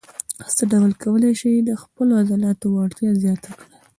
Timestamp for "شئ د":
1.41-1.71